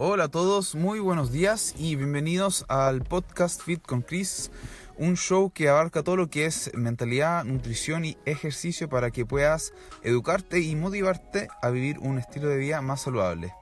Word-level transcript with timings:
Hola 0.00 0.26
a 0.26 0.28
todos, 0.28 0.76
muy 0.76 1.00
buenos 1.00 1.32
días 1.32 1.74
y 1.76 1.96
bienvenidos 1.96 2.64
al 2.68 3.02
podcast 3.02 3.60
Fit 3.60 3.82
con 3.84 4.02
Chris, 4.02 4.52
un 4.96 5.16
show 5.16 5.50
que 5.50 5.68
abarca 5.68 6.04
todo 6.04 6.14
lo 6.14 6.30
que 6.30 6.46
es 6.46 6.70
mentalidad, 6.72 7.42
nutrición 7.42 8.04
y 8.04 8.16
ejercicio 8.24 8.88
para 8.88 9.10
que 9.10 9.26
puedas 9.26 9.72
educarte 10.04 10.60
y 10.60 10.76
motivarte 10.76 11.48
a 11.60 11.70
vivir 11.70 11.98
un 11.98 12.20
estilo 12.20 12.46
de 12.48 12.58
vida 12.58 12.80
más 12.80 13.00
saludable. 13.00 13.52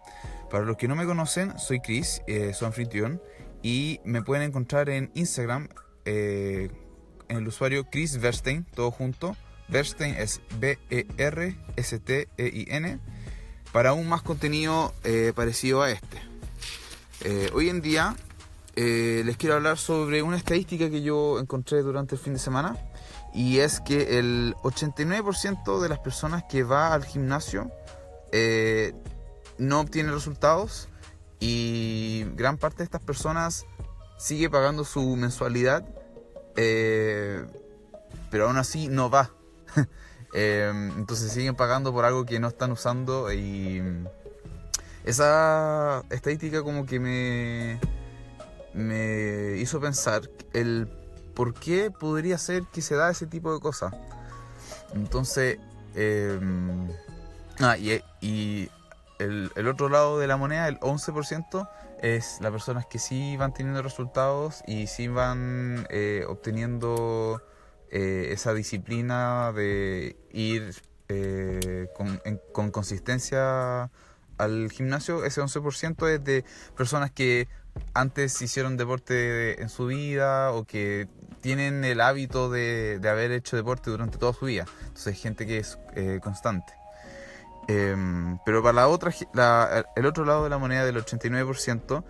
Para 0.50 0.66
los 0.66 0.76
que 0.76 0.88
no 0.88 0.94
me 0.94 1.06
conocen, 1.06 1.58
soy 1.58 1.80
Chris, 1.80 2.20
eh, 2.26 2.52
soy 2.52 2.66
anfitrión 2.66 3.22
y 3.62 4.00
me 4.04 4.20
pueden 4.20 4.46
encontrar 4.46 4.90
en 4.90 5.10
Instagram 5.14 5.70
eh, 6.04 6.68
en 7.28 7.36
el 7.38 7.48
usuario 7.48 7.84
Chris 7.90 8.20
Verstein, 8.20 8.66
todo 8.74 8.90
junto. 8.90 9.38
Verstein 9.68 10.14
es 10.16 10.42
B-E-R-S-T-E-I-N 10.60 11.56
para 13.72 13.90
aún 13.90 14.08
más 14.08 14.22
contenido 14.22 14.92
eh, 15.04 15.32
parecido 15.34 15.82
a 15.82 15.90
este. 15.90 16.22
Eh, 17.22 17.50
hoy 17.54 17.68
en 17.68 17.80
día 17.80 18.16
eh, 18.74 19.22
les 19.24 19.36
quiero 19.36 19.54
hablar 19.54 19.78
sobre 19.78 20.22
una 20.22 20.36
estadística 20.36 20.90
que 20.90 21.02
yo 21.02 21.38
encontré 21.38 21.82
durante 21.82 22.14
el 22.14 22.20
fin 22.20 22.34
de 22.34 22.38
semana 22.38 22.76
y 23.34 23.58
es 23.58 23.80
que 23.80 24.18
el 24.18 24.54
89% 24.62 25.80
de 25.80 25.88
las 25.88 25.98
personas 25.98 26.44
que 26.44 26.62
va 26.62 26.92
al 26.92 27.04
gimnasio 27.04 27.70
no 29.58 29.80
obtiene 29.80 30.10
resultados 30.10 30.88
y 31.40 32.24
gran 32.34 32.58
parte 32.58 32.78
de 32.78 32.84
estas 32.84 33.00
personas 33.00 33.64
sigue 34.18 34.50
pagando 34.50 34.84
su 34.84 35.16
mensualidad 35.16 35.84
pero 38.30 38.46
aún 38.46 38.58
así 38.58 38.88
no 38.88 39.10
va. 39.10 39.30
Em, 40.32 40.90
entonces 40.98 41.32
siguen 41.32 41.54
pagando 41.54 41.92
por 41.92 42.04
algo 42.04 42.26
que 42.26 42.38
no 42.40 42.48
están 42.48 42.72
usando 42.72 43.32
y 43.32 43.82
esa 45.04 46.02
estadística 46.10 46.62
como 46.62 46.84
que 46.84 46.98
me, 46.98 47.80
me 48.74 49.56
hizo 49.58 49.80
pensar 49.80 50.28
el 50.52 50.88
por 51.34 51.54
qué 51.54 51.90
podría 51.90 52.38
ser 52.38 52.64
que 52.72 52.82
se 52.82 52.96
da 52.96 53.10
ese 53.10 53.26
tipo 53.26 53.52
de 53.54 53.60
cosas. 53.60 53.92
Entonces, 54.94 55.58
em, 55.94 56.88
ah, 57.60 57.76
y, 57.78 58.70
el, 59.18 59.50
el, 59.54 59.68
otro 59.68 59.88
lado 59.88 60.18
de 60.18 60.26
la 60.26 60.36
moneda, 60.36 60.68
el 60.68 60.78
11%, 60.80 61.68
es 62.02 62.38
las 62.40 62.52
personas 62.52 62.86
que 62.86 62.98
sí 62.98 63.36
van 63.36 63.52
teniendo 63.52 63.82
resultados 63.82 64.62
y 64.66 64.86
sí 64.86 65.08
van 65.08 65.86
eh, 65.90 66.24
obteniendo 66.28 67.40
eh, 67.90 68.28
esa 68.32 68.54
disciplina 68.54 69.52
de 69.52 70.16
ir 70.32 70.74
eh, 71.08 71.88
con, 72.52 72.70
consistencia 72.70 73.90
al 74.38 74.70
gimnasio, 74.70 75.24
ese 75.24 75.40
11% 75.40 76.08
es 76.08 76.24
de 76.24 76.44
personas 76.76 77.10
que 77.10 77.48
antes 77.94 78.40
hicieron 78.42 78.76
deporte 78.76 79.62
en 79.62 79.68
su 79.68 79.86
vida 79.86 80.52
o 80.52 80.64
que 80.64 81.08
tienen 81.40 81.84
el 81.84 82.00
hábito 82.00 82.50
de, 82.50 83.00
haber 83.08 83.30
hecho 83.32 83.56
deporte 83.56 83.90
durante 83.90 84.18
toda 84.18 84.32
su 84.32 84.46
vida. 84.46 84.66
Entonces, 84.80 85.20
gente 85.20 85.46
que 85.46 85.58
es 85.58 85.78
eh, 85.94 86.20
constante. 86.22 86.72
Em, 87.68 88.38
pero 88.44 88.62
para 88.62 88.74
la 88.74 88.88
otra, 88.88 89.12
el 89.96 90.06
otro 90.06 90.24
lado 90.24 90.44
de 90.44 90.50
la 90.50 90.58
moneda 90.58 90.84
del 90.84 90.96
89%, 90.96 92.04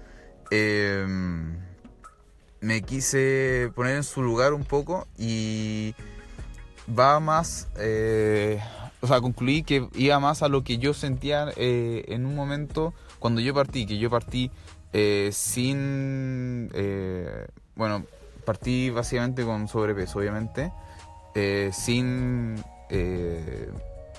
eh, 0.51 1.07
me 2.61 2.83
quise 2.83 3.71
poner 3.75 3.97
en 3.97 4.05
su 4.05 4.23
lugar 4.23 4.53
un 4.53 4.65
poco 4.65 5.07
y 5.19 5.95
va 6.99 7.21
más, 7.21 7.69
eh, 7.79 8.61
o 9.01 9.07
sea, 9.07 9.21
concluí 9.21 9.63
que 9.63 9.89
iba 9.95 10.19
más 10.21 10.43
a 10.43 10.49
lo 10.49 10.65
que 10.65 10.79
yo 10.79 10.95
sentía 10.95 11.49
eh, 11.57 12.05
en 12.09 12.27
un 12.27 12.35
momento 12.35 12.95
cuando 13.19 13.41
yo 13.41 13.55
partí, 13.55 13.87
que 13.87 13.99
yo 13.99 14.11
partí 14.11 14.51
eh, 14.93 15.31
sin, 15.33 16.71
bueno, 17.75 18.05
partí 18.45 18.91
básicamente 18.91 19.45
con 19.45 19.69
sobrepeso, 19.69 20.19
obviamente, 20.19 20.73
sin, 21.73 22.63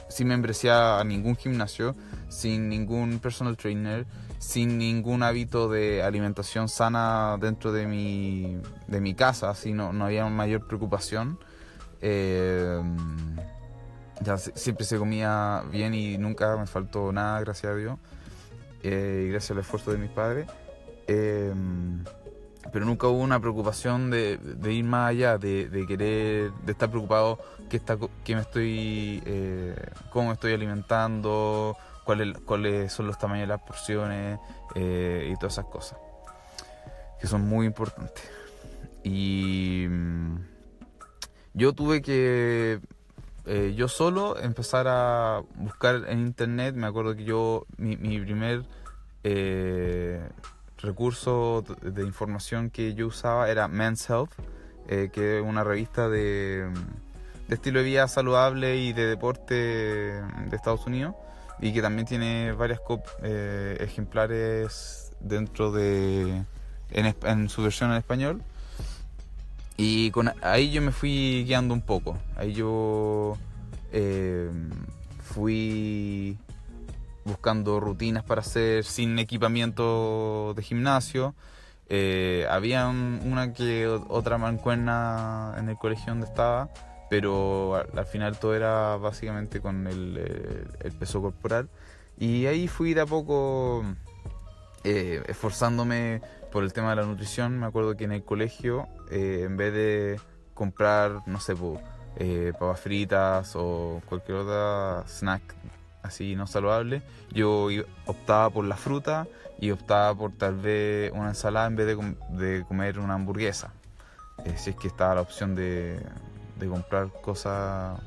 sin 0.09 0.27
membresía 0.27 0.99
a 0.99 1.03
ningún 1.03 1.35
gimnasio, 1.35 1.95
sin 2.29 2.69
ningún 2.69 3.19
personal 3.19 3.57
trainer, 3.57 4.05
sin 4.39 4.77
ningún 4.77 5.23
hábito 5.23 5.69
de 5.69 6.03
alimentación 6.03 6.69
sana 6.69 7.37
dentro 7.39 7.71
de 7.71 7.87
mi, 7.87 8.57
de 8.87 9.01
mi 9.01 9.13
casa, 9.13 9.49
así 9.49 9.73
no, 9.73 9.93
no 9.93 10.05
había 10.05 10.25
mayor 10.27 10.67
preocupación. 10.67 11.39
Eh, 12.01 12.81
ya 14.21 14.37
siempre 14.37 14.85
se 14.85 14.97
comía 14.97 15.63
bien 15.71 15.93
y 15.93 16.17
nunca 16.17 16.55
me 16.57 16.67
faltó 16.67 17.11
nada, 17.11 17.39
gracias 17.39 17.71
a 17.71 17.75
Dios, 17.75 17.97
eh, 18.83 19.25
y 19.27 19.31
gracias 19.31 19.51
al 19.51 19.59
esfuerzo 19.59 19.91
de 19.91 19.97
mis 19.97 20.09
padres. 20.09 20.47
Eh, 21.07 21.53
pero 22.71 22.85
nunca 22.85 23.07
hubo 23.07 23.21
una 23.21 23.39
preocupación 23.39 24.11
de, 24.11 24.39
ir 24.69 24.83
más 24.83 25.11
allá, 25.11 25.37
de, 25.37 25.85
querer, 25.87 26.51
de 26.51 26.71
estar 26.71 26.89
preocupado 26.89 27.39
que, 27.69 27.77
está, 27.77 27.97
estoy, 28.25 29.23
cómo 30.09 30.27
me 30.27 30.33
estoy 30.33 30.53
alimentando, 30.53 31.77
cuáles, 32.45 32.93
son 32.93 33.07
los 33.07 33.17
tamaños 33.17 33.43
de 33.43 33.47
las 33.47 33.61
porciones 33.61 34.39
eh, 34.75 35.29
y 35.31 35.35
todas 35.35 35.53
esas 35.53 35.65
cosas, 35.65 35.99
que 37.19 37.27
son 37.27 37.41
muy 37.41 37.65
importantes. 37.65 38.23
Y 39.03 39.85
mm, 39.89 40.37
yo 41.53 41.73
tuve 41.73 42.01
que 42.01 42.79
eh, 43.45 43.73
yo 43.75 43.87
solo 43.87 44.39
empezar 44.39 44.87
a 44.87 45.41
buscar 45.55 46.05
en 46.07 46.19
internet, 46.19 46.75
me 46.75 46.87
acuerdo 46.87 47.15
que 47.15 47.25
yo, 47.25 47.65
mi, 47.77 47.95
primer 47.95 48.63
eh, 49.23 50.21
recurso 50.77 51.63
de 51.81 52.03
información 52.03 52.69
que 52.69 52.93
yo 52.93 53.07
usaba 53.07 53.49
era 53.49 53.67
Men's 53.67 54.09
Health, 54.09 54.31
que 54.87 55.39
es 55.39 55.43
una 55.43 55.65
revista 55.65 56.07
de, 56.07 56.71
de 57.49 57.55
estilo 57.55 57.79
de 57.79 57.85
vida 57.85 58.07
saludable 58.07 58.77
y 58.77 58.93
de 58.93 59.05
deporte 59.05 59.53
de 59.53 60.55
Estados 60.55 60.87
Unidos 60.87 61.13
y 61.59 61.73
que 61.73 61.81
también 61.81 62.07
tiene 62.07 62.51
varias 62.51 62.79
eh, 63.23 63.77
ejemplares 63.79 65.11
dentro 65.19 65.71
de 65.71 66.43
en, 66.91 67.49
su 67.49 67.63
versión 67.63 67.91
en 67.91 67.97
español. 67.97 68.41
Y 69.77 70.11
ahí 70.41 70.71
yo 70.71 70.81
me 70.81 70.91
fui 70.91 71.43
guiando 71.45 71.73
un 71.73 71.81
poco. 71.81 72.17
Ahí 72.35 72.53
yo 72.53 73.37
eh, 73.91 74.49
fui 75.23 76.37
buscando 77.25 77.79
rutinas 77.79 78.23
para 78.23 78.41
hacer 78.41 78.83
sin 78.83 79.19
equipamiento 79.19 80.53
de 80.55 80.63
gimnasio. 80.63 81.35
Eh, 81.89 82.45
había 82.49 82.87
una 82.87 83.53
que 83.53 83.87
otra 83.87 84.37
mancuerna 84.37 85.55
en 85.57 85.69
el 85.69 85.77
colegio 85.77 86.07
donde 86.07 86.25
estaba 86.25 86.69
pero 87.09 87.75
al, 87.75 88.05
final 88.05 88.37
todo 88.37 88.55
era 88.55 88.97
básicamente 88.97 89.61
con 89.61 89.87
el, 89.87 90.67
peso 90.99 91.21
corporal. 91.21 91.69
Y 92.17 92.45
ahí 92.47 92.67
fui 92.67 92.93
de 92.93 93.01
a 93.01 93.05
poco 93.05 93.83
eh, 94.83 95.23
esforzándome 95.27 96.21
por 96.51 96.63
el 96.63 96.73
tema 96.73 96.89
de 96.91 96.97
la 96.97 97.03
nutrición. 97.03 97.59
Me 97.59 97.65
acuerdo 97.65 97.95
que 97.95 98.05
en 98.05 98.11
el 98.11 98.23
colegio, 98.23 98.87
eh, 99.11 99.43
en 99.45 99.57
vez 99.57 99.73
de 99.73 100.19
comprar, 100.53 101.21
no 101.27 101.39
sé, 101.39 101.55
eh, 102.17 102.51
papas 102.59 102.79
fritas 102.79 103.53
o 103.55 104.01
cualquier 104.07 104.39
otra 104.39 105.03
snack 105.07 105.55
así 106.01 106.35
no 106.35 106.47
saludable, 106.47 107.03
yo 107.31 107.67
optaba 108.05 108.49
por 108.49 108.65
la 108.65 108.75
fruta 108.75 109.27
y 109.59 109.71
optaba 109.71 110.15
por 110.15 110.31
tal 110.31 110.55
vez 110.55 111.11
una 111.13 111.29
ensalada 111.29 111.67
en 111.67 111.75
vez 111.75 111.87
de, 111.87 112.15
de 112.29 112.63
comer 112.65 112.99
una 112.99 113.15
hamburguesa. 113.15 113.73
si 114.55 114.71
es 114.71 114.75
que 114.75 114.87
estaba 114.87 115.15
la 115.15 115.21
opción 115.21 115.53
de, 115.53 115.99
de 116.57 116.67
comprar 116.67 117.11
cosas 117.21 117.99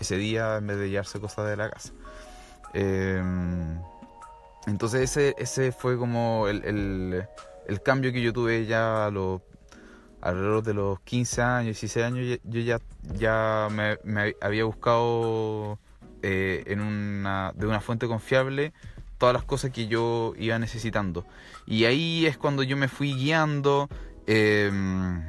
ese 0.00 0.16
día 0.16 0.56
en 0.56 0.66
vez 0.66 0.78
de 0.78 0.90
llevarse 0.90 1.20
cosas 1.20 1.48
de 1.48 1.56
la 1.56 1.70
casa. 1.70 1.92
Em, 2.74 3.80
entonces 4.66 5.02
ese, 5.02 5.34
ese 5.38 5.72
fue 5.72 5.96
como 5.96 6.48
el, 6.48 6.64
el, 7.66 7.82
cambio 7.82 8.12
que 8.12 8.22
yo 8.22 8.32
tuve 8.32 8.66
ya 8.66 9.06
a 9.06 9.10
los, 9.10 9.42
alrededor 10.20 10.62
de 10.62 10.74
los 10.74 11.00
15 11.00 11.42
años, 11.42 11.80
16 11.80 12.06
años, 12.06 12.40
yo 12.44 12.60
ya, 12.60 12.80
ya 13.18 13.68
me, 13.70 14.34
había 14.40 14.64
buscado 14.64 15.78
eh, 16.22 16.62
en 16.66 16.80
una, 16.80 17.52
de 17.54 17.66
una 17.66 17.80
fuente 17.80 18.06
confiable 18.06 18.72
todas 19.18 19.34
las 19.34 19.44
cosas 19.44 19.70
que 19.70 19.86
yo 19.86 20.34
iba 20.36 20.58
necesitando. 20.58 21.24
Y 21.66 21.84
ahí 21.84 22.26
es 22.26 22.36
cuando 22.36 22.64
yo 22.64 22.76
me 22.76 22.88
fui 22.88 23.14
guiando. 23.14 23.88
Em, 24.26 25.22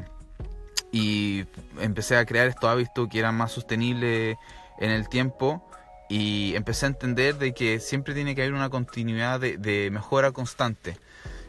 y 0.93 1.45
empecé 1.79 2.15
a 2.15 2.25
crear 2.25 2.47
estos 2.47 2.69
hábitos 2.69 3.09
que 3.09 3.17
eran 3.17 3.35
más 3.35 3.51
sostenibles 3.51 4.37
en 4.77 4.91
el 4.91 5.09
tiempo 5.09 5.67
y 6.07 6.55
empecé 6.55 6.85
a 6.85 6.89
entender 6.89 7.39
de 7.39 7.53
que 7.55 7.79
siempre 7.79 8.13
tiene 8.13 8.35
que 8.35 8.43
haber 8.43 8.53
una 8.53 8.69
continuidad 8.69 9.39
de, 9.39 9.89
mejora 9.91 10.31
constante. 10.31 10.95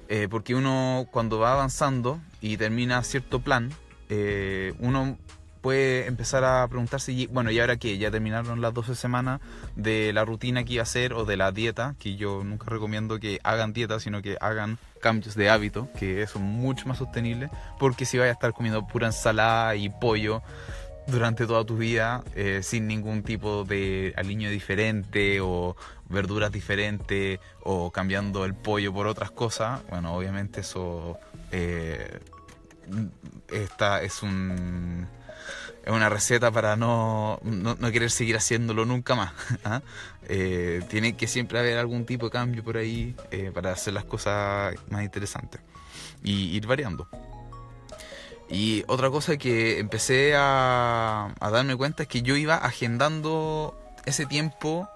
Eh, 0.08 0.28
porque 0.30 0.54
uno 0.54 1.06
cuando 1.10 1.38
va 1.38 1.52
avanzando 1.52 2.20
y 2.40 2.56
termina 2.56 3.02
cierto 3.02 3.40
plan, 3.40 3.70
eh, 4.08 4.72
uno 4.78 5.18
puede 5.64 6.06
empezar 6.06 6.44
a 6.44 6.68
preguntarse, 6.68 7.10
y, 7.12 7.26
bueno, 7.26 7.50
¿y 7.50 7.58
ahora 7.58 7.78
qué? 7.78 7.96
Ya 7.96 8.10
terminaron 8.10 8.60
las 8.60 8.74
12 8.74 8.94
semanas 8.94 9.40
de 9.76 10.12
la 10.12 10.26
rutina 10.26 10.62
que 10.62 10.74
iba 10.74 10.82
a 10.82 10.84
hacer 10.84 11.14
o 11.14 11.24
de 11.24 11.38
la 11.38 11.52
dieta, 11.52 11.94
que 11.98 12.16
yo 12.16 12.44
nunca 12.44 12.66
recomiendo 12.68 13.18
que 13.18 13.40
hagan 13.44 13.72
dieta, 13.72 13.98
sino 13.98 14.20
que 14.20 14.36
hagan 14.42 14.76
cambios 15.00 15.34
de 15.36 15.48
hábito, 15.48 15.88
que 15.98 16.26
son 16.26 16.42
mucho 16.42 16.86
más 16.86 16.98
sostenibles, 16.98 17.48
porque 17.78 18.04
si 18.04 18.18
vas 18.18 18.26
a 18.26 18.32
estar 18.32 18.52
comiendo 18.52 18.86
pura 18.86 19.06
ensalada 19.06 19.74
y 19.74 19.88
pollo 19.88 20.42
durante 21.06 21.46
toda 21.46 21.64
tu 21.64 21.78
vida, 21.78 22.22
eh, 22.34 22.60
sin 22.62 22.86
ningún 22.86 23.22
tipo 23.22 23.64
de 23.64 24.12
aliño 24.18 24.50
diferente 24.50 25.40
o 25.40 25.76
verduras 26.10 26.52
diferentes 26.52 27.40
o 27.62 27.90
cambiando 27.90 28.44
el 28.44 28.52
pollo 28.52 28.92
por 28.92 29.06
otras 29.06 29.30
cosas, 29.30 29.80
bueno, 29.88 30.14
obviamente 30.14 30.60
eso 30.60 31.16
eh, 31.52 32.20
esta 33.50 34.02
es 34.02 34.22
un 34.22 35.08
es 35.84 35.92
una 35.92 36.08
receta 36.08 36.50
para 36.50 36.76
no, 36.76 37.38
no, 37.42 37.92
querer 37.92 38.10
seguir 38.10 38.36
haciéndolo 38.36 38.86
nunca 38.86 39.14
más. 39.14 39.32
¿ah? 39.64 39.82
Eh, 40.28 40.82
tiene 40.88 41.14
que 41.14 41.26
siempre 41.26 41.58
haber 41.58 41.76
algún 41.76 42.06
tipo 42.06 42.26
de 42.26 42.32
cambio 42.32 42.64
por 42.64 42.78
ahí 42.78 43.14
eh, 43.30 43.50
para 43.52 43.72
hacer 43.72 43.92
las 43.92 44.04
cosas 44.04 44.74
más 44.88 45.04
interesantes 45.04 45.60
y 46.22 46.56
ir 46.56 46.66
variando. 46.66 47.06
Y 48.48 48.84
otra 48.86 49.10
cosa 49.10 49.36
que 49.36 49.78
empecé 49.78 50.32
a, 50.34 51.34
darme 51.38 51.76
cuenta 51.76 52.04
es 52.04 52.08
que 52.08 52.22
yo 52.22 52.36
iba 52.36 52.56
agendando 52.56 53.78
ese 54.06 54.24
tiempo 54.24 54.88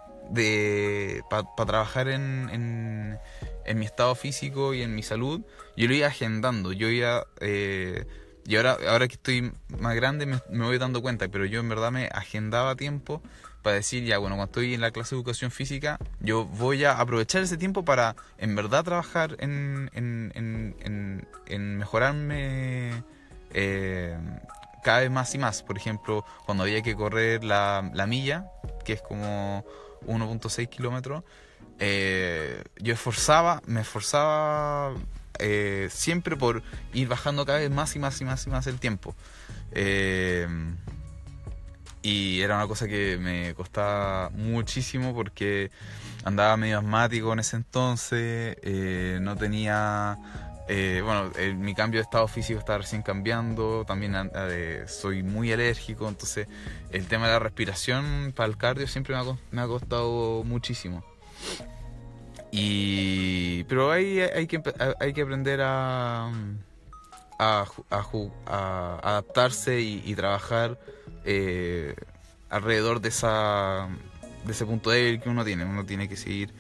para 1.29 1.67
trabajar 1.67 2.09
en, 2.09 3.19
en, 3.67 3.79
mi 3.79 3.85
estado 3.85 4.15
físico 4.15 4.73
y 4.73 4.83
en 4.83 4.95
mi 4.95 5.03
salud, 5.03 5.43
yo 5.77 5.87
lo 5.87 5.95
iba 5.95 6.07
agendando, 6.07 6.73
yo 6.73 6.89
iba... 6.89 7.27
Y 8.49 8.57
ahora, 8.57 8.79
ahora 8.89 9.07
que 9.09 9.17
estoy 9.17 9.53
más 9.79 9.95
grande 9.95 10.25
me, 10.25 10.41
voy 10.49 10.79
dando 10.79 11.03
cuenta, 11.03 11.29
pero 11.29 11.45
yo 11.45 11.61
en 11.61 11.69
verdad 11.69 11.93
me 11.93 12.07
agendaba 12.07 12.77
tiempo 12.77 13.21
para 13.61 13.77
decir, 13.77 14.05
ya, 14.05 14.17
bueno, 14.17 14.37
cuando 14.37 14.51
estoy 14.51 14.73
en 14.73 14.81
la 14.81 14.91
clase 14.91 15.15
de 15.15 15.19
educación 15.19 15.51
física, 15.51 15.99
yo 16.21 16.47
voy 16.47 16.83
a 16.85 16.99
aprovechar 16.99 17.43
ese 17.43 17.59
tiempo 17.59 17.85
para 17.85 18.17
en 18.39 18.57
verdad 18.57 18.85
trabajar 18.85 19.37
en, 19.41 19.91
en, 19.93 20.33
en, 21.47 21.77
mejorarme 21.77 23.05
eh, 23.53 24.17
cada 24.83 25.01
vez 25.01 25.11
más 25.11 25.35
y 25.35 25.39
más. 25.39 25.63
Por 25.63 25.77
ejemplo, 25.77 26.25
cuando 26.47 26.65
había 26.65 26.81
que 26.81 26.97
correr 26.97 27.45
la, 27.45 27.91
la 27.93 28.07
milla, 28.07 28.51
que 28.83 28.95
es 28.95 29.03
como 29.03 29.63
1.6 30.07 30.71
kilómetros, 30.71 31.23
eh, 31.81 32.65
yo 32.79 32.95
esforzaba, 32.95 33.61
me 33.67 33.83
esforzaba 33.83 34.95
eh, 35.39 35.89
siempre 35.91 36.37
por 36.37 36.63
ir 36.93 37.09
bajando 37.09 37.45
cada 37.45 37.59
vez 37.59 37.71
más 37.71 37.95
y 37.97 37.99
más 37.99 38.21
y 38.21 38.25
más 38.25 38.47
y 38.47 38.51
más 38.51 38.67
el 38.67 38.79
tiempo. 38.79 39.15
Eh, 39.73 40.47
y 42.03 42.41
era 42.41 42.57
una 42.57 42.67
cosa 42.67 42.87
que 42.87 43.19
me 43.19 43.55
costaba 43.55 44.31
muchísimo 44.31 45.15
porque 45.15 45.71
andaba 46.25 46.57
medio 46.57 46.79
asmático 46.79 47.33
en 47.33 47.41
ese 47.41 47.57
entonces, 47.57 48.57
no 49.21 49.37
tenía 49.37 50.19
eh, 50.71 51.01
bueno, 51.03 51.31
mi 51.57 51.75
cambio 51.75 51.99
de 51.99 52.03
estado 52.03 52.29
físico 52.29 52.59
está 52.59 52.77
recién 52.77 53.01
cambiando, 53.01 53.87
también 53.87 54.15
eh, 54.35 54.85
soy 54.87 55.23
muy 55.23 55.51
alérgico, 55.51 56.07
entonces 56.07 56.47
el 56.91 57.07
tema 57.07 57.27
de 57.27 57.33
la 57.33 57.39
respiración 57.39 58.35
para 58.37 58.51
el 58.51 58.59
cardio 58.59 58.87
siempre 58.87 59.17
me 59.51 59.63
ha, 59.63 59.67
costado 59.67 60.45
muchísimo. 60.45 61.03
Y, 62.51 63.65
pero 63.65 63.91
hay, 63.91 64.21
hay, 64.21 64.47
que, 64.47 64.63
hay 65.01 65.13
que 65.13 65.23
aprender 65.23 65.61
a, 65.63 66.31
a, 67.39 67.67
adaptarse 69.03 69.81
y, 69.81 70.15
trabajar 70.15 70.79
eh, 71.25 71.95
alrededor 72.49 73.01
de, 73.01 73.11
esa, 73.11 73.89
de 74.45 74.53
ese 74.53 74.65
punto 74.65 74.91
débil 74.91 75.21
que 75.21 75.29
uno 75.29 75.45
tiene. 75.45 75.65
Uno 75.65 75.85
tiene 75.85 76.09
que 76.09 76.17
seguir 76.17 76.53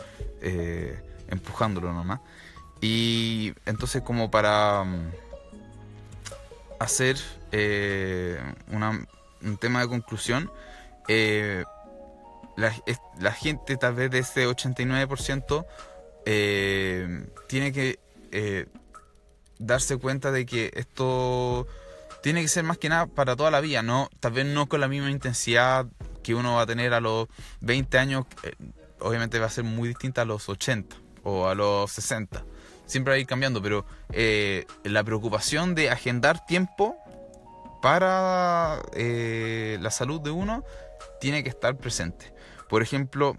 empujándolo 1.29 1.93
nomás. 1.93 2.20
Y 2.81 3.55
entonces 3.67 4.02
como 4.02 4.31
para 4.31 4.85
mm, 4.85 5.11
hacer 6.79 7.17
eh, 7.52 8.40
un 9.43 9.56
tema 9.56 9.81
de 9.81 9.88
conclusión, 9.88 10.50
eh, 11.08 11.64
la, 12.59 13.33
gente 13.33 13.77
tal 13.77 13.95
vez 13.95 14.11
de 14.11 14.19
ese 14.19 14.47
89% 14.47 15.67
eh, 16.27 17.27
tiene 17.49 17.73
que 17.73 17.99
darse 19.59 19.97
cuenta 19.97 20.31
de 20.31 20.45
que 20.45 20.71
esto 20.75 21.67
tiene 22.23 22.43
que 22.43 22.49
ser 22.49 22.65
más 22.65 22.79
que 22.79 22.89
nada 22.89 23.07
para 23.07 23.37
toda 23.37 23.51
la 23.51 23.61
vida, 23.61 23.83
no 23.83 24.11
tal 24.21 24.33
vez 24.33 24.47
no 24.47 24.69
con 24.69 24.81
la 24.81 24.89
misma 24.89 25.11
intensidad 25.11 25.87
que 26.23 26.35
uno 26.35 26.57
va 26.57 26.63
a 26.63 26.67
tener 26.67 26.95
a 26.95 27.01
los 27.01 27.29
20 27.61 27.99
años, 27.99 28.27
obviamente 29.01 29.39
va 29.39 29.47
a 29.47 29.51
ser 29.51 29.65
muy 29.65 29.89
distinta 29.89 30.23
a 30.23 30.25
los 30.25 30.49
80 30.49 30.97
o 31.23 31.49
a 31.49 31.55
los 31.55 31.91
60 31.93 32.45
siempre 32.89 33.13
va 33.13 33.17
a 33.17 33.19
ir 33.21 33.27
cambiando, 33.27 33.63
pero 33.63 33.85
eh, 34.11 34.67
la 34.83 35.05
preocupación 35.05 35.75
de 35.75 35.91
agendar 35.91 36.45
tiempo 36.47 36.97
para 37.83 38.81
eh, 38.95 39.79
la 39.81 39.91
salud 39.91 40.21
de 40.21 40.31
uno 40.31 40.65
tiene 41.21 41.45
que 41.45 41.51
estar 41.51 41.77
presente. 41.77 42.33
Por 42.69 42.82
ejemplo, 42.82 43.37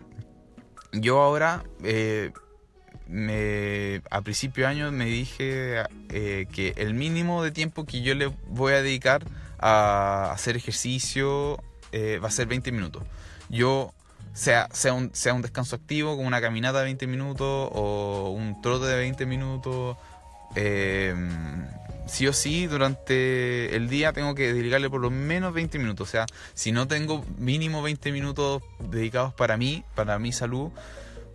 yo 0.91 1.21
ahora, 1.21 1.63
eh, 1.83 2.31
a 4.09 4.21
principio 4.21 4.65
de 4.65 4.69
año 4.69 4.91
me 4.91 5.05
dije 5.05 5.83
que 6.09 6.73
el 6.77 6.93
mínimo 6.93 7.43
de 7.43 7.51
tiempo 7.51 7.85
que 7.85 8.01
yo 8.01 8.15
le 8.15 8.27
voy 8.47 8.73
a 8.73 8.81
dedicar 8.81 9.23
a 9.59 10.31
hacer 10.31 10.55
ejercicio 10.55 11.57
va 11.93 12.27
a 12.27 12.31
ser 12.31 12.47
20 12.47 12.71
minutos. 12.71 13.03
Yo 13.49 13.93
sea, 14.33 14.69
sea, 14.71 14.93
un, 14.93 15.13
sea 15.13 15.33
un 15.33 15.41
descanso 15.41 15.75
activo, 15.75 16.15
como 16.15 16.27
una 16.27 16.41
caminata 16.41 16.79
de 16.79 16.85
20 16.85 17.07
minutos 17.07 17.69
o 17.73 18.33
un 18.35 18.61
trote 18.61 18.85
de 18.85 18.95
20 18.97 19.25
minutos. 19.25 19.97
Eh, 20.55 21.13
sí 22.09 22.27
o 22.27 22.33
sí, 22.33 22.67
durante 22.67 23.75
el 23.75 23.89
día 23.89 24.13
tengo 24.13 24.35
que 24.35 24.53
dedicarle 24.53 24.89
por 24.89 25.01
lo 25.01 25.09
menos 25.09 25.53
20 25.53 25.79
minutos. 25.79 26.09
O 26.09 26.11
sea, 26.11 26.25
si 26.53 26.71
no 26.71 26.87
tengo 26.87 27.25
mínimo 27.37 27.81
20 27.81 28.11
minutos 28.11 28.63
dedicados 28.79 29.33
para 29.33 29.57
mí, 29.57 29.83
para 29.95 30.19
mi 30.19 30.31
salud, 30.31 30.71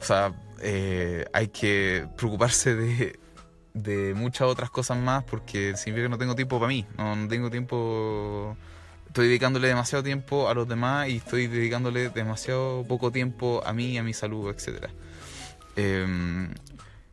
o 0.01 0.05
sea, 0.05 0.35
eh, 0.61 1.25
hay 1.33 1.49
que 1.49 2.07
preocuparse 2.17 2.75
de, 2.75 3.19
muchas 4.15 4.49
otras 4.49 4.71
cosas 4.71 4.97
más 4.99 5.25
porque 5.25 5.77
significa 5.77 6.05
que 6.05 6.09
no 6.09 6.19
tengo 6.19 6.35
tiempo 6.35 6.61
para 6.61 6.69
mí, 6.69 6.87
no 6.97 7.27
tengo 7.29 7.51
tiempo 7.51 8.57
estoy 9.09 9.29
dedicándole 9.29 9.69
demasiado 9.69 10.03
tiempo 10.03 10.49
a 10.49 10.55
los 10.55 10.69
demás 10.69 11.09
y 11.09 11.17
estoy 11.17 11.47
dedicándole 11.47 12.09
demasiado 12.11 12.85
poco 12.87 13.11
tiempo 13.13 13.63
a 13.65 13.73
mí, 13.73 13.97
a 13.99 14.03
mi 14.03 14.13
salud, 14.13 14.51
etc. 14.51 14.91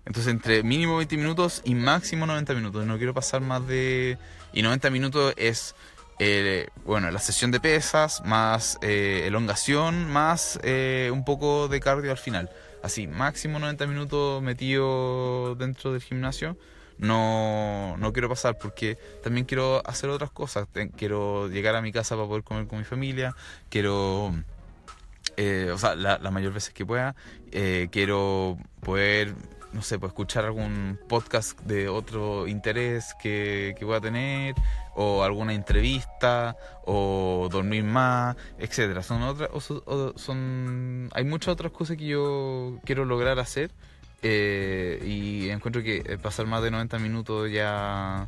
entonces 0.05 0.31
entre 0.31 0.63
mínimo 0.63 0.97
20 0.97 1.17
minutos 1.17 1.61
y 1.63 1.75
máximo 1.75 2.25
90 2.25 2.53
minutos. 2.53 2.85
No 2.85 2.97
quiero 2.97 3.13
pasar 3.13 3.41
más 3.41 3.67
de... 3.67 4.17
Y 4.53 4.61
90 4.63 4.89
minutos 4.89 5.33
es, 5.37 5.75
eh, 6.19 6.67
bueno, 6.85 7.09
la 7.11 7.19
sesión 7.19 7.51
de 7.51 7.59
pesas, 7.59 8.21
más 8.25 8.77
eh, 8.81 9.23
elongación, 9.25 10.11
más 10.11 10.59
eh, 10.63 11.09
un 11.13 11.23
poco 11.23 11.67
de 11.67 11.79
cardio 11.79 12.11
al 12.11 12.17
final. 12.17 12.49
Así, 12.83 13.07
máximo 13.07 13.59
90 13.59 13.87
minutos 13.87 14.41
metido 14.41 15.55
dentro 15.55 15.93
del 15.93 16.01
gimnasio 16.01 16.57
no, 16.97 17.95
no 17.97 18.13
quiero 18.13 18.29
pasar 18.29 18.57
porque 18.59 18.97
también 19.23 19.45
quiero 19.45 19.81
hacer 19.87 20.09
otras 20.09 20.31
cosas. 20.31 20.67
Quiero 20.97 21.47
llegar 21.47 21.75
a 21.75 21.81
mi 21.81 21.91
casa 21.91 22.15
para 22.15 22.27
poder 22.27 22.43
comer 22.43 22.67
con 22.67 22.77
mi 22.77 22.85
familia, 22.85 23.35
quiero, 23.69 24.27
o 24.27 25.77
sea, 25.77 25.95
la, 25.95 26.31
mayor 26.31 26.53
veces 26.53 26.73
que 26.73 26.85
pueda, 26.85 27.15
quiero 27.91 28.57
poder, 28.81 29.33
no 29.73 29.81
sé, 29.81 29.99
pues 29.99 30.11
escuchar 30.11 30.45
algún 30.45 30.99
podcast 31.07 31.59
de 31.61 31.89
otro 31.89 32.47
interés 32.47 33.15
que, 33.21 33.75
que 33.77 33.85
pueda 33.85 34.01
tener, 34.01 34.55
o 34.95 35.23
alguna 35.23 35.53
entrevista, 35.53 36.55
o 36.85 37.47
dormir 37.51 37.83
más, 37.83 38.35
etcétera. 38.59 39.03
Son 39.03 39.21
otras, 39.23 39.49
son, 40.15 41.09
hay 41.13 41.23
muchas 41.23 41.53
otras 41.53 41.71
cosas 41.71 41.97
que 41.97 42.05
yo 42.05 42.79
quiero 42.85 43.05
lograr 43.05 43.39
hacer 43.39 43.71
eh, 44.21 45.01
y 45.05 45.49
encuentro 45.49 45.81
que 45.81 46.03
eh, 46.05 46.17
pasar 46.21 46.45
más 46.45 46.61
de 46.61 46.71
90 46.71 46.99
minutos 46.99 47.51
ya 47.51 48.27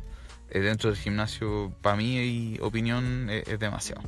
eh, 0.50 0.60
dentro 0.60 0.90
del 0.90 0.98
gimnasio, 0.98 1.72
para 1.82 1.96
mí, 1.96 2.58
opinión, 2.60 3.28
es 3.30 3.58
demasiado. 3.58 4.02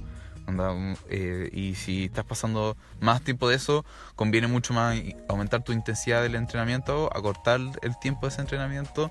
Y 1.10 1.74
si 1.74 2.04
estás 2.04 2.24
pasando 2.24 2.76
más 3.00 3.22
tiempo 3.22 3.48
de 3.48 3.56
eso, 3.56 3.84
conviene 4.14 4.46
mucho 4.46 4.74
más 4.74 4.96
aumentar 5.28 5.62
tu 5.62 5.72
intensidad 5.72 6.22
del 6.22 6.34
entrenamiento, 6.34 7.10
acortar 7.14 7.60
el 7.82 7.98
tiempo 7.98 8.26
de 8.26 8.32
ese 8.32 8.40
entrenamiento 8.40 9.10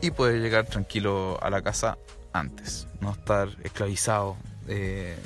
y 0.00 0.10
poder 0.10 0.40
llegar 0.40 0.66
tranquilo 0.66 1.38
a 1.42 1.50
la 1.50 1.62
casa 1.62 1.98
antes, 2.32 2.86
no 3.00 3.12
estar 3.12 3.48
esclavizado 3.62 4.36
de 4.66 5.16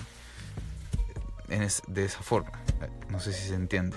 esa 1.95 2.23
forma. 2.23 2.53
No 3.11 3.21
sé 3.21 3.33
si 3.33 3.49
se 3.49 3.55
entiende. 3.55 3.97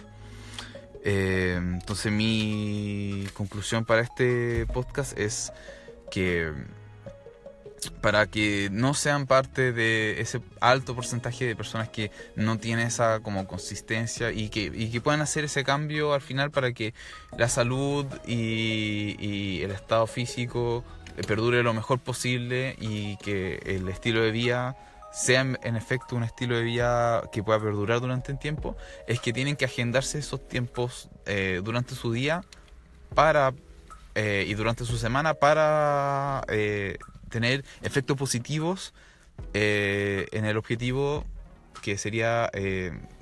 Eh, 1.03 1.55
entonces 1.57 2.11
mi 2.11 3.27
conclusión 3.33 3.85
para 3.85 4.01
este 4.01 4.67
podcast 4.67 5.17
es 5.17 5.51
que 6.11 6.53
para 7.89 8.27
que 8.27 8.69
no 8.71 8.93
sean 8.93 9.25
parte 9.25 9.71
de 9.71 10.21
ese 10.21 10.41
alto 10.59 10.95
porcentaje 10.95 11.45
de 11.45 11.55
personas 11.55 11.89
que 11.89 12.11
no 12.35 12.57
tienen 12.59 12.87
esa 12.87 13.21
como 13.21 13.47
consistencia 13.47 14.31
y 14.31 14.49
que, 14.49 14.71
y 14.73 14.91
que 14.91 15.01
puedan 15.01 15.21
hacer 15.21 15.45
ese 15.45 15.63
cambio 15.63 16.13
al 16.13 16.21
final 16.21 16.51
para 16.51 16.73
que 16.73 16.93
la 17.37 17.49
salud 17.49 18.05
y, 18.27 19.61
el 19.61 19.71
estado 19.71 20.07
físico 20.07 20.83
perdure 21.27 21.63
lo 21.63 21.73
mejor 21.73 21.99
posible 21.99 22.75
y 22.79 23.17
que 23.17 23.61
el 23.65 23.87
estilo 23.89 24.21
de 24.21 24.31
vida 24.31 24.77
sea 25.11 25.41
en 25.41 25.75
efecto 25.75 26.15
un 26.15 26.23
estilo 26.23 26.55
de 26.55 26.63
vida 26.63 27.23
que 27.31 27.43
pueda 27.43 27.59
perdurar 27.59 27.99
durante 27.99 28.31
el 28.31 28.39
tiempo, 28.39 28.77
es 29.07 29.19
que 29.19 29.33
tienen 29.33 29.55
que 29.55 29.65
agendarse 29.65 30.19
esos 30.19 30.47
tiempos 30.47 31.09
eh, 31.25 31.61
durante 31.63 31.95
su 31.95 32.11
día 32.13 32.43
para 33.13 33.53
eh, 34.15 34.45
y 34.47 34.53
durante 34.55 34.85
su 34.85 34.97
semana 34.97 35.33
para 35.33 36.43
eh, 36.47 36.97
tener 37.31 37.65
efectos 37.81 38.15
positivos 38.17 38.93
en 39.53 40.45
el 40.45 40.57
objetivo 40.57 41.25
que 41.81 41.97
sería 41.97 42.51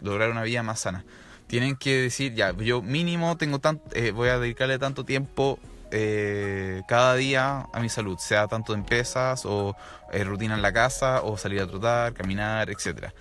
lograr 0.02 0.32
una 0.32 0.44
vida 0.44 0.64
más 0.64 0.82
sana. 0.82 1.06
Tienen 1.48 1.78
que 1.78 2.02
decir, 2.02 2.34
ya, 2.36 2.56
yo 2.58 2.82
mínimo 2.82 3.38
tengo 3.38 3.60
tanto, 3.60 3.84
voy 4.14 4.30
a 4.30 4.38
dedicarle 4.38 4.78
tanto 4.78 5.06
tiempo 5.06 5.60
eh, 5.92 6.84
cada 6.88 7.16
día 7.16 7.68
a 7.74 7.80
mi 7.80 7.90
salud, 7.90 8.18
sea 8.20 8.48
tanto 8.48 8.76
en 8.76 8.84
pesas 8.84 9.46
o 9.46 9.76
eh, 10.12 10.24
rutina 10.24 10.54
en 10.54 10.62
la 10.62 10.72
casa 10.72 11.22
o 11.24 11.36
salir 11.38 11.62
a 11.62 11.68
trotar, 11.68 12.14
caminar, 12.14 12.70
etc. 12.70 13.12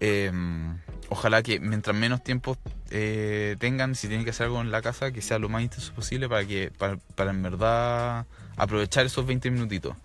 Em, 0.00 0.78
ojalá 1.08 1.42
que 1.42 1.60
mientras 1.60 1.96
menos 1.96 2.22
tiempo 2.22 2.56
eh, 2.90 3.56
tengan, 3.58 3.94
si 3.94 4.08
tienen 4.08 4.24
que 4.24 4.30
hacer 4.30 4.46
algo 4.46 4.60
en 4.60 4.70
la 4.70 4.82
casa, 4.82 5.12
que 5.12 5.22
sea 5.22 5.38
lo 5.38 5.48
más 5.48 5.62
intenso 5.62 5.92
posible 5.94 6.28
para 6.28 6.44
que 6.46 6.70
para, 6.70 7.30
en 7.30 7.42
verdad 7.42 8.26
aprovechar 8.56 9.06
esos 9.06 9.26
20 9.26 9.50
minutitos. 9.50 9.96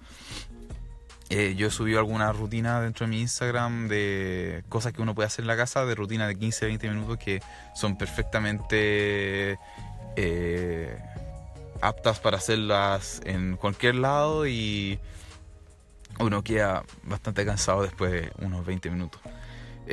yo 1.29 1.67
he 1.67 1.71
subido 1.71 1.99
alguna 1.99 2.31
rutina 2.33 2.81
dentro 2.81 3.05
de 3.05 3.11
mi 3.11 3.21
Instagram 3.21 3.87
de 3.87 4.63
cosas 4.69 4.93
que 4.93 5.01
uno 5.01 5.15
puede 5.15 5.27
hacer 5.27 5.43
en 5.43 5.47
la 5.47 5.57
casa, 5.57 5.85
de 5.85 5.95
rutina 5.95 6.27
de 6.27 6.37
15-20 6.37 6.89
minutos 6.89 7.17
que 7.17 7.41
son 7.75 7.97
perfectamente 7.97 9.57
aptas 11.81 12.19
para 12.19 12.37
hacerlas 12.37 13.21
en 13.25 13.57
cualquier 13.57 13.95
lado 13.95 14.45
y 14.47 14.99
uno 16.19 16.43
queda 16.43 16.83
bastante 17.03 17.45
cansado 17.45 17.83
después 17.83 18.11
de 18.11 18.31
unos 18.39 18.65
20 18.65 18.89
minutos. 18.91 19.21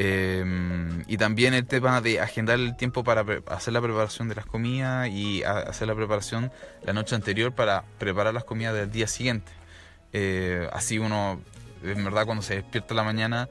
Em, 0.01 1.03
y 1.09 1.17
también 1.17 1.55
el 1.55 1.67
tema 1.67 2.01
de 2.01 2.21
agendar 2.21 2.61
el 2.61 2.77
tiempo 2.77 3.03
para 3.03 3.25
hacer 3.49 3.75
la 3.75 3.81
preparación 3.81 4.29
de 4.29 4.37
las 4.37 4.47
comidas 4.47 5.09
y 5.09 5.43
hacer 5.43 5.89
la 5.89 5.97
preparación 5.97 6.53
la 6.85 6.93
noche 6.93 7.17
anterior 7.17 7.53
para 7.53 7.83
preparar 7.99 8.33
las 8.33 8.45
comidas 8.45 8.75
del 8.75 8.93
día 8.93 9.09
siguiente. 9.09 9.51
Eh, 10.13 10.69
así 10.73 11.01
uno, 11.01 11.41
en 11.83 12.05
verdad, 12.05 12.27
cuando 12.27 12.43
se 12.43 12.55
despierta 12.55 12.95
en 12.95 12.97
la 12.97 13.03
mañana, 13.03 13.49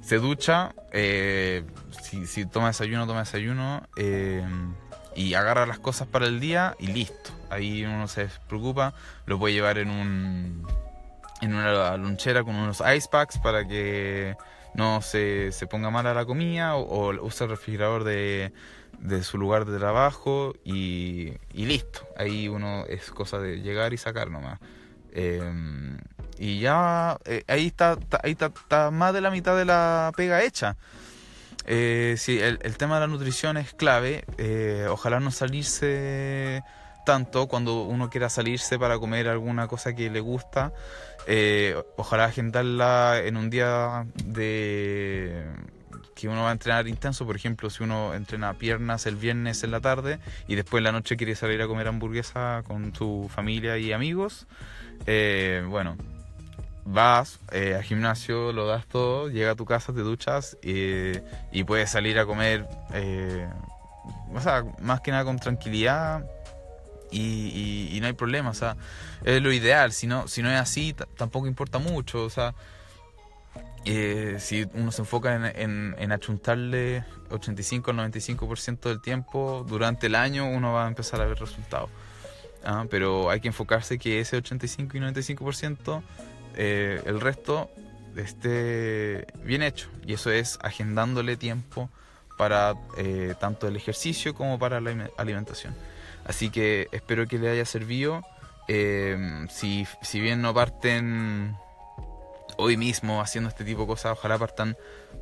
se 0.00 0.16
ducha, 0.16 0.74
eh, 0.90 1.64
si, 2.02 2.26
si, 2.26 2.46
toma 2.46 2.68
desayuno, 2.68 3.06
toma 3.06 3.20
desayuno 3.20 3.86
em, 3.96 4.72
y 5.14 5.34
agarra 5.34 5.66
las 5.66 5.80
cosas 5.80 6.08
para 6.08 6.26
el 6.26 6.40
día 6.40 6.76
y 6.78 6.86
listo 6.86 7.30
ahí 7.50 7.84
uno 7.84 8.08
se 8.08 8.28
preocupa, 8.48 8.94
lo 9.26 9.38
puede 9.38 9.54
llevar 9.54 9.78
en 9.78 9.90
un 9.90 10.66
en 11.40 11.54
una 11.54 11.96
lonchera 11.96 12.42
con 12.42 12.54
unos 12.54 12.80
ice 12.80 13.08
packs 13.10 13.38
para 13.38 13.66
que 13.66 14.34
no 14.74 15.02
se, 15.02 15.52
se 15.52 15.66
ponga 15.66 15.90
mala 15.90 16.14
la 16.14 16.24
comida 16.24 16.76
o, 16.76 17.10
usa 17.24 17.44
el 17.44 17.50
refrigerador 17.50 18.04
de, 18.04 18.52
de, 18.98 19.22
su 19.22 19.38
lugar 19.38 19.64
de 19.64 19.78
trabajo 19.78 20.54
y, 20.64 21.32
y, 21.52 21.66
listo. 21.66 22.06
Ahí 22.16 22.48
uno 22.48 22.84
es 22.88 23.10
cosa 23.10 23.38
de 23.38 23.60
llegar 23.60 23.92
y 23.92 23.96
sacar 23.96 24.30
nomás. 24.30 24.58
Em, 25.12 25.98
y 26.38 26.58
ya 26.58 27.18
eh, 27.24 27.44
ahí, 27.46 27.66
está, 27.66 27.98
ahí 28.22 28.36
está, 28.38 28.90
más 28.90 29.14
de 29.14 29.20
la 29.20 29.30
mitad 29.30 29.56
de 29.56 29.64
la 29.64 30.12
pega 30.16 30.42
hecha. 30.42 30.76
Eh, 31.66 32.16
sí, 32.18 32.38
el, 32.40 32.58
el, 32.62 32.76
tema 32.76 32.96
de 32.96 33.02
la 33.02 33.06
nutrición 33.06 33.56
es 33.56 33.72
clave. 33.72 34.24
Eh, 34.38 34.86
ojalá 34.90 35.20
no 35.20 35.30
salirse 35.30 36.62
tanto 37.04 37.46
cuando 37.46 37.82
uno 37.82 38.10
quiera 38.10 38.28
salirse 38.28 38.78
para 38.78 38.98
comer 38.98 39.28
alguna 39.28 39.68
cosa 39.68 39.94
que 39.94 40.10
le 40.10 40.20
gusta. 40.20 40.72
Eh, 41.26 41.76
ojalá 41.96 42.24
agendarla 42.24 43.20
en 43.24 43.36
un 43.36 43.50
día 43.50 44.06
de 44.24 45.44
que 46.14 46.28
uno 46.28 46.42
va 46.42 46.50
a 46.50 46.52
entrenar 46.52 46.86
intenso, 46.86 47.26
por 47.26 47.36
ejemplo, 47.36 47.70
si 47.70 47.82
uno 47.82 48.14
entrena 48.14 48.54
piernas 48.54 49.06
el 49.06 49.16
viernes 49.16 49.64
en 49.64 49.70
la 49.70 49.80
tarde 49.80 50.18
y 50.46 50.54
después 50.54 50.80
en 50.80 50.84
la 50.84 50.92
noche 50.92 51.16
quiere 51.16 51.34
salir 51.34 51.60
a 51.60 51.66
comer 51.66 51.88
hamburguesa 51.88 52.62
con 52.66 52.94
su 52.94 53.28
familia 53.34 53.78
y 53.78 53.92
amigos, 53.92 54.46
eh, 55.06 55.64
bueno, 55.68 55.96
vas 56.84 57.40
eh, 57.52 57.74
al 57.74 57.82
gimnasio, 57.82 58.52
lo 58.52 58.66
das 58.66 58.86
todo, 58.86 59.28
llega 59.28 59.52
a 59.52 59.56
tu 59.56 59.64
casa, 59.64 59.92
te 59.92 60.00
duchas 60.00 60.56
y 60.62 61.64
puedes 61.64 61.90
salir 61.90 62.18
a 62.18 62.26
comer, 62.26 62.68
o 64.32 64.40
sea, 64.40 64.64
más 64.80 65.00
que 65.00 65.10
nada 65.10 65.24
con 65.24 65.38
tranquilidad 65.38 66.24
y, 67.16 67.98
no 68.00 68.06
hay 68.06 68.12
problema, 68.12 68.50
o 68.50 68.54
sea, 68.54 68.76
es 69.24 69.40
lo 69.42 69.52
ideal, 69.52 69.92
si 69.92 70.06
no, 70.06 70.28
si 70.28 70.42
no 70.42 70.50
es 70.50 70.60
así 70.60 70.94
tampoco 71.16 71.46
importa 71.46 71.78
mucho, 71.78 72.24
o 72.24 72.30
sea, 72.30 72.54
eh, 73.84 74.36
si 74.38 74.66
uno 74.74 74.92
se 74.92 75.02
enfoca 75.02 75.50
en, 75.54 75.94
en, 75.98 76.12
achuntarle 76.12 77.04
85 77.30 77.90
al 77.90 78.12
95% 78.12 78.80
del 78.88 79.00
tiempo 79.00 79.64
durante 79.68 80.06
el 80.06 80.14
año, 80.14 80.48
uno 80.48 80.72
va 80.72 80.86
a 80.86 80.88
empezar 80.88 81.20
a 81.20 81.26
ver 81.26 81.38
resultados. 81.38 81.90
¿ah? 82.64 82.86
pero 82.90 83.30
hay 83.30 83.40
que 83.40 83.48
enfocarse 83.48 83.98
que 83.98 84.20
ese 84.20 84.36
85 84.36 84.96
y 84.96 85.00
95%, 85.00 86.02
eh, 86.56 87.02
el 87.06 87.20
resto 87.20 87.70
esté 88.16 89.26
bien 89.44 89.62
hecho. 89.62 89.88
Y 90.06 90.14
eso 90.14 90.30
es 90.30 90.58
agendándole 90.62 91.36
tiempo 91.36 91.90
para 92.36 92.74
eh, 92.98 93.34
tanto 93.38 93.68
el 93.68 93.76
ejercicio 93.76 94.34
como 94.34 94.58
para 94.58 94.80
la 94.80 95.10
alimentación. 95.16 95.74
Así 96.24 96.50
que 96.50 96.88
espero 96.92 97.26
que 97.26 97.38
les 97.38 97.52
haya 97.52 97.64
servido. 97.64 98.22
Eh, 98.68 99.46
si, 99.50 99.86
si, 100.02 100.20
bien 100.20 100.40
no 100.40 100.54
parten 100.54 101.56
hoy 102.56 102.76
mismo 102.76 103.20
haciendo 103.20 103.48
este 103.50 103.64
tipo 103.64 103.82
de 103.82 103.86
cosas, 103.86 104.12
ojalá 104.12 104.38
partan 104.38 104.76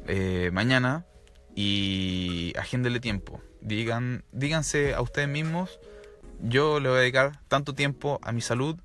eh, 0.06 0.50
mañana 0.52 1.04
y 1.54 2.52
agéndele 2.56 3.00
tiempo. 3.00 3.40
Digan, 3.60 4.24
díganse 4.32 4.94
a 4.94 5.00
ustedes 5.00 5.28
mismos, 5.28 5.80
yo 6.40 6.80
le 6.80 6.88
voy 6.88 6.98
a 6.98 7.00
dedicar 7.00 7.40
tanto 7.48 7.74
tiempo 7.74 8.20
a 8.22 8.32
mi 8.32 8.40
salud 8.40 8.76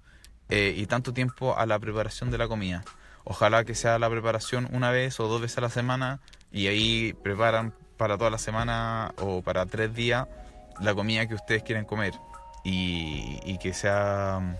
eh, 0.50 0.74
y 0.76 0.86
tanto 0.86 1.14
tiempo 1.14 1.58
a 1.58 1.66
la 1.66 1.80
preparación 1.80 2.32
de 2.32 2.38
la 2.38 2.48
comida. 2.48 2.84
Ojalá 3.24 3.64
que 3.64 3.76
sea 3.76 4.00
la 4.00 4.10
preparación 4.10 4.68
una 4.72 4.90
vez 4.90 5.20
o 5.20 5.28
dos 5.28 5.42
veces 5.42 5.58
a 5.58 5.62
la 5.62 5.70
semana 5.70 6.20
y 6.52 6.68
ahí 6.68 7.14
preparan 7.24 7.74
para 7.98 8.18
toda 8.18 8.30
la 8.30 8.38
semana 8.38 9.14
o 9.18 9.42
para 9.42 9.66
tres 9.66 9.94
días 9.94 10.28
la 10.81 10.93
comida 10.93 11.27
que 11.27 11.36
ustedes 11.36 11.63
quieren 11.63 11.86
comer 11.86 12.13
y, 12.63 13.57
que 13.60 13.74
sea 13.74 14.60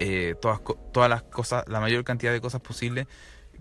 eh, 0.00 0.34
todas, 0.40 0.60
todas 0.92 1.08
las 1.08 1.22
cosas, 1.22 1.64
la 1.68 1.80
mayor 1.80 2.04
cantidad 2.04 2.32
de 2.32 2.40
cosas 2.40 2.60
posible 2.60 3.06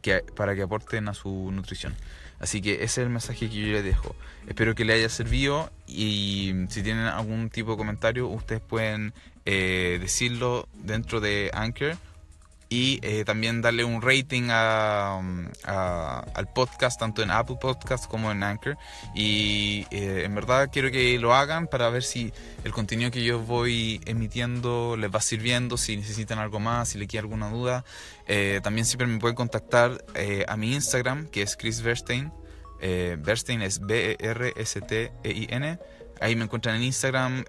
que, 0.01 0.23
para 0.35 0.55
que 0.55 0.63
aporten 0.63 1.07
a 1.07 1.13
su 1.13 1.51
nutrición. 1.51 1.95
Así 2.39 2.61
que 2.61 2.75
ese 2.75 2.83
es 2.83 2.97
el 2.99 3.09
mensaje 3.09 3.49
que 3.49 3.55
yo 3.55 3.67
les 3.67 3.83
dejo. 3.83 4.15
Espero 4.47 4.73
que 4.73 4.83
les 4.83 4.97
haya 4.97 5.09
servido 5.09 5.71
y 5.87 6.53
si 6.69 6.81
tienen 6.81 7.05
algún 7.05 7.49
tipo 7.49 7.71
de 7.71 7.77
comentario, 7.77 8.27
ustedes 8.27 8.61
pueden 8.61 9.13
eh, 9.45 9.99
decirlo 10.01 10.67
dentro 10.73 11.21
de 11.21 11.51
Anchor 11.53 11.97
y 12.71 12.99
eh, 13.01 13.25
también 13.25 13.61
darle 13.61 13.83
un 13.83 14.01
rating 14.01 14.47
a, 14.49 15.19
al 16.33 16.47
podcast, 16.53 16.97
tanto 16.97 17.21
en 17.21 17.29
Apple 17.29 17.57
Podcast 17.59 18.07
como 18.07 18.31
en 18.31 18.43
Anchor. 18.43 18.77
Y 19.13 19.85
eh, 19.91 20.23
en 20.23 20.33
verdad 20.33 20.69
quiero 20.71 20.89
que 20.89 21.19
lo 21.19 21.35
hagan 21.35 21.67
para 21.67 21.89
ver 21.89 22.01
si 22.01 22.31
el 22.63 22.71
contenido 22.71 23.11
que 23.11 23.25
yo 23.25 23.39
voy 23.39 23.99
emitiendo 24.05 24.95
les 24.95 25.13
va 25.13 25.19
sirviendo, 25.19 25.75
si 25.75 25.97
necesitan 25.97 26.39
algo 26.39 26.61
más, 26.61 26.87
si 26.87 26.97
le 26.97 27.07
queda 27.07 27.23
alguna 27.23 27.49
duda. 27.49 27.83
Eh, 28.25 28.61
también 28.63 28.85
siempre 28.85 29.05
me 29.05 29.19
pueden 29.19 29.35
contactar 29.35 30.05
a 30.47 30.55
mi 30.55 30.73
Instagram, 30.73 31.27
que 31.27 31.41
es 31.41 31.57
Chris 31.57 31.81
Verstein. 31.81 32.31
Verstein 32.81 33.61
es 33.61 33.79
B-E-R-S-T-E-I-N. 33.79 34.59
Ahí 36.19 36.35
me 36.35 36.43
encuentran 36.43 36.75
en 36.75 36.83
Instagram. 36.83 37.45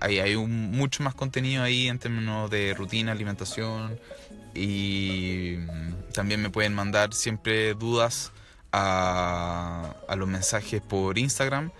ahí 0.00 0.18
hay 0.18 0.34
un, 0.34 0.70
mucho 0.70 1.02
más 1.02 1.14
contenido 1.14 1.62
ahí 1.62 1.88
en 1.88 1.98
términos 1.98 2.50
de 2.50 2.74
rutina, 2.74 3.12
alimentación, 3.12 3.98
y 4.54 5.58
también 6.12 6.42
me 6.42 6.50
pueden 6.50 6.74
mandar 6.74 7.14
siempre 7.14 7.74
dudas 7.74 8.32
a, 8.72 9.94
los 10.16 10.28
mensajes 10.28 10.80
por 10.80 11.18
Instagram 11.18 11.70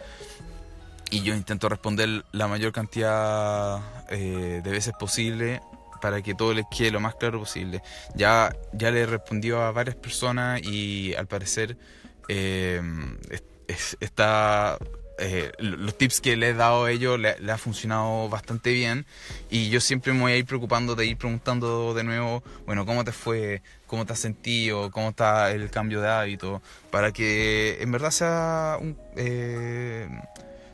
y 1.11 1.23
yo 1.23 1.35
intento 1.35 1.69
responder 1.69 2.25
la 2.33 2.47
mayor 2.47 2.73
cantidad 2.73 3.81
eh, 4.11 4.61
de 4.63 4.71
veces 4.71 4.95
posible 4.99 5.61
para 6.01 6.23
que 6.23 6.35
todo 6.35 6.55
les 6.55 6.65
quede 6.71 6.93
lo 6.93 7.01
más 7.01 7.15
claro 7.17 7.41
posible. 7.41 7.83
Ya, 8.15 8.57
ya 8.73 8.91
le 8.91 9.05
respondió 9.05 9.61
a 9.63 9.73
varias 9.73 9.97
personas 9.97 10.63
y 10.63 11.15
al 11.15 11.27
parecer 11.27 11.77
eh, 12.29 12.83
está 14.01 14.79
eh, 15.23 15.53
los 15.59 15.99
tips 15.99 16.23
que 16.23 16.35
le 16.35 16.49
he 16.49 16.55
dado 16.55 16.87
a 16.87 16.91
ellos 16.91 17.19
le, 17.19 17.53
ha 17.53 17.59
funcionado 17.59 18.31
bastante 18.31 18.73
bien 18.73 19.05
y 19.51 19.69
yo 19.69 19.79
siempre 19.79 20.15
me 20.15 20.21
voy 20.21 20.33
a 20.33 20.37
ir 20.37 20.47
preocupando 20.47 20.95
de 20.95 21.05
ir 21.05 21.19
preguntando 21.19 21.93
de 21.93 22.05
nuevo, 22.05 22.43
bueno, 22.65 22.87
¿cómo 22.87 23.05
te 23.05 23.13
fue? 23.13 23.63
¿Cómo 23.87 24.07
te 24.07 24.15
has 24.15 24.19
sentido? 24.19 24.91
¿Cómo 24.91 25.11
está 25.11 25.51
el 25.51 25.71
cambio 25.71 26.01
de 26.01 26.09
hábito? 26.09 26.63
Para 26.91 27.13
que 27.13 27.83
en 27.83 27.93
verdad 27.93 28.13
sea, 28.13 28.79
eh, 29.17 30.09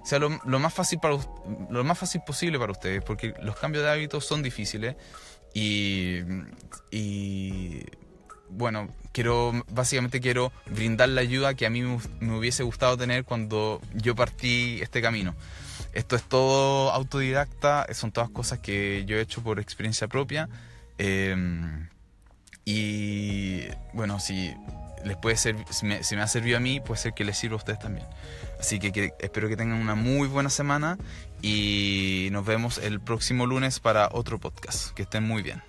sea 0.04 0.20
lo, 0.20 0.30
más 0.30 0.72
fácil 0.72 1.00
para, 1.00 1.18
lo 1.68 1.82
más 1.82 1.98
fácil 1.98 2.20
posible 2.24 2.56
para 2.56 2.70
ustedes, 2.70 3.02
porque 3.02 3.34
los 3.42 3.56
cambios 3.56 3.82
de 3.82 3.90
hábitos 3.90 4.24
son 4.24 4.44
difíciles 4.44 4.94
y, 5.54 6.20
y 6.92 7.82
bueno, 8.56 8.88
quiero, 9.12 9.64
básicamente 9.68 10.20
quiero 10.20 10.52
brindar 10.66 11.08
la 11.10 11.20
ayuda 11.20 11.54
que 11.54 11.66
a 11.66 11.70
mí 11.70 11.82
me, 11.82 12.36
hubiese 12.36 12.62
gustado 12.62 12.96
tener 12.96 13.24
cuando 13.24 13.80
yo 13.94 14.14
partí 14.14 14.78
este 14.82 15.02
camino. 15.02 15.34
Esto 15.92 16.16
es 16.16 16.22
todo 16.22 16.90
autodidacta, 16.90 17.86
son 17.94 18.12
todas 18.12 18.30
cosas 18.30 18.58
que 18.58 19.04
yo 19.06 19.16
he 19.16 19.20
hecho 19.20 19.42
por 19.42 19.60
experiencia 19.60 20.08
propia. 20.08 20.48
Em, 20.98 21.88
y 22.64 23.62
bueno, 23.92 24.20
si 24.20 24.52
les 25.04 25.16
puede 25.16 25.36
ser, 25.36 25.56
si 25.70 25.86
me, 25.86 26.22
ha 26.22 26.26
servido 26.26 26.56
a 26.56 26.60
mí, 26.60 26.80
puede 26.80 27.00
ser 27.00 27.14
que 27.14 27.24
les 27.24 27.38
sirva 27.38 27.54
a 27.54 27.58
ustedes 27.58 27.78
también. 27.78 28.06
Así 28.58 28.78
que 28.78 29.12
espero 29.18 29.48
que 29.48 29.56
tengan 29.56 29.80
una 29.80 29.94
muy 29.94 30.28
buena 30.28 30.50
semana 30.50 30.98
y 31.42 32.28
nos 32.32 32.44
vemos 32.44 32.78
el 32.78 33.00
próximo 33.00 33.46
lunes 33.46 33.80
para 33.80 34.08
otro 34.12 34.38
podcast. 34.38 34.92
Que 34.94 35.02
estén 35.02 35.24
muy 35.24 35.42
bien. 35.42 35.62